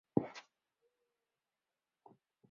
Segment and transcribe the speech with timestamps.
[0.15, 0.41] 马尔托。